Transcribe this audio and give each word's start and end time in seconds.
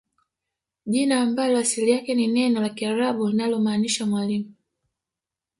Jina 0.85 1.21
ambalo 1.21 1.57
asili 1.57 1.91
yake 1.91 2.15
ni 2.15 2.27
neno 2.27 2.61
la 2.61 2.69
kiarabu 2.69 3.27
linalomaanisha 3.29 4.05
mwalimu 4.05 4.53